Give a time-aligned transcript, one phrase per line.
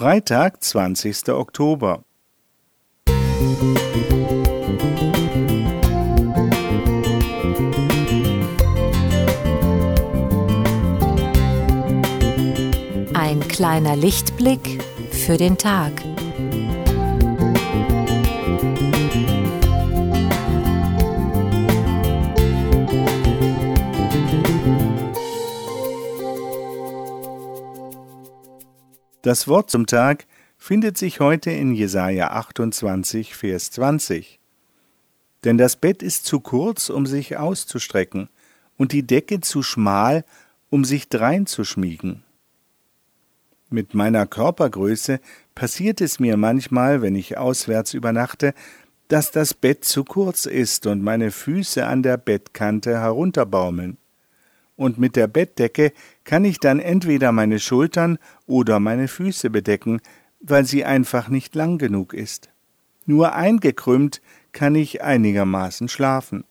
[0.00, 1.28] Freitag, 20.
[1.28, 2.04] Oktober.
[13.12, 15.92] Ein kleiner Lichtblick für den Tag.
[29.22, 30.26] Das Wort zum Tag
[30.56, 34.40] findet sich heute in Jesaja 28, Vers 20.
[35.44, 38.30] Denn das Bett ist zu kurz, um sich auszustrecken,
[38.78, 40.24] und die Decke zu schmal,
[40.70, 42.24] um sich dreinzuschmiegen.
[43.68, 45.20] Mit meiner Körpergröße
[45.54, 48.54] passiert es mir manchmal, wenn ich auswärts übernachte,
[49.08, 53.98] dass das Bett zu kurz ist und meine Füße an der Bettkante herunterbaumeln
[54.80, 55.92] und mit der Bettdecke
[56.24, 58.16] kann ich dann entweder meine Schultern
[58.46, 60.00] oder meine Füße bedecken,
[60.40, 62.48] weil sie einfach nicht lang genug ist.
[63.04, 66.44] Nur eingekrümmt kann ich einigermaßen schlafen.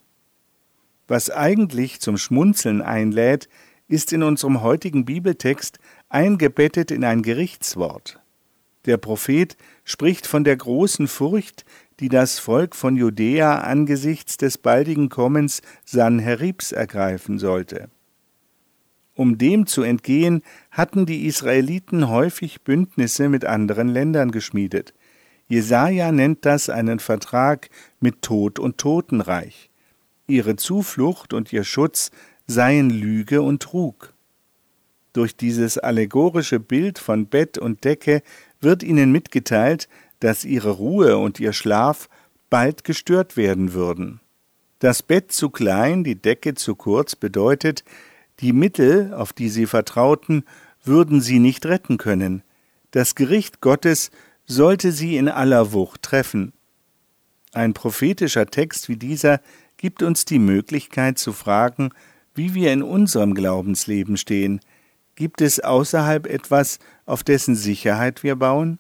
[1.08, 3.50] Was eigentlich zum Schmunzeln einlädt,
[3.88, 8.20] ist in unserem heutigen Bibeltext eingebettet in ein Gerichtswort.
[8.86, 11.66] Der Prophet spricht von der großen Furcht,
[12.00, 17.90] die das Volk von Judäa angesichts des baldigen Kommens Sanheribs ergreifen sollte.
[19.20, 24.94] Um dem zu entgehen, hatten die Israeliten häufig Bündnisse mit anderen Ländern geschmiedet.
[25.50, 29.72] Jesaja nennt das einen Vertrag mit Tod und Totenreich.
[30.28, 32.12] Ihre Zuflucht und ihr Schutz
[32.48, 34.14] seien Lüge und Trug.
[35.12, 38.24] Durch dieses allegorische Bild von Bett und Decke
[38.62, 39.90] wird ihnen mitgeteilt,
[40.22, 42.08] dass ihre Ruhe und ihr Schlaf
[42.50, 44.22] bald gestört werden würden.
[44.80, 47.84] Das Bett zu klein, die Decke zu kurz bedeutet,
[48.40, 50.44] die Mittel, auf die sie vertrauten,
[50.84, 52.44] würden sie nicht retten können.
[52.92, 54.12] Das Gericht Gottes
[54.46, 56.54] sollte sie in aller Wucht treffen.
[57.52, 59.42] Ein prophetischer Text wie dieser
[59.78, 61.90] gibt uns die Möglichkeit zu fragen,
[62.34, 64.62] wie wir in unserem Glaubensleben stehen.
[65.16, 68.80] Gibt es außerhalb etwas, auf dessen Sicherheit wir bauen?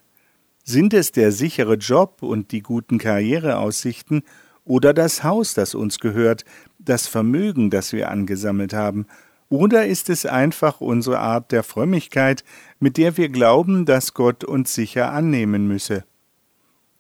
[0.63, 4.23] Sind es der sichere Job und die guten Karriereaussichten
[4.63, 6.45] oder das Haus, das uns gehört,
[6.77, 9.07] das Vermögen, das wir angesammelt haben
[9.49, 12.43] oder ist es einfach unsere Art der Frömmigkeit,
[12.79, 16.05] mit der wir glauben, dass Gott uns sicher annehmen müsse?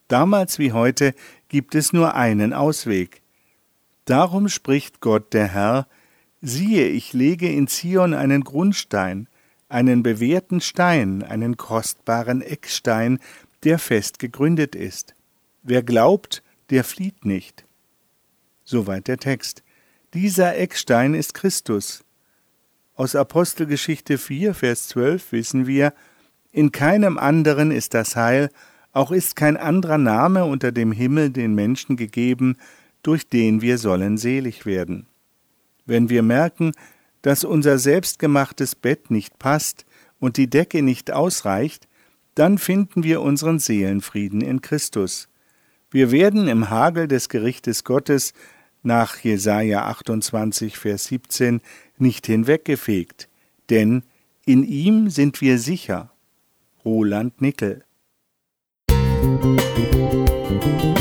[0.07, 1.13] Damals wie heute
[1.47, 3.21] gibt es nur einen Ausweg.
[4.05, 5.87] Darum spricht Gott der Herr,
[6.41, 9.27] siehe, ich lege in Zion einen Grundstein,
[9.67, 13.19] einen bewährten Stein, einen kostbaren Eckstein,
[13.63, 15.13] der fest gegründet ist.
[15.61, 17.65] Wer glaubt, der flieht nicht.
[18.63, 19.63] Soweit der Text.
[20.15, 22.03] Dieser Eckstein ist Christus.
[22.99, 25.93] Aus Apostelgeschichte 4, Vers 12 wissen wir,
[26.51, 28.49] in keinem anderen ist das Heil,
[28.91, 32.57] auch ist kein anderer Name unter dem Himmel den Menschen gegeben,
[33.01, 35.07] durch den wir sollen selig werden.
[35.85, 36.73] Wenn wir merken,
[37.21, 39.85] dass unser selbstgemachtes Bett nicht passt
[40.19, 41.87] und die Decke nicht ausreicht,
[42.35, 45.29] dann finden wir unseren Seelenfrieden in Christus.
[45.89, 48.33] Wir werden im Hagel des Gerichtes Gottes
[48.83, 51.61] nach Jesaja 28, Vers 17
[51.97, 53.27] nicht hinweggefegt,
[53.69, 54.03] denn
[54.45, 56.11] in ihm sind wir sicher.
[56.85, 57.83] Roland Nickel
[58.89, 60.98] Musik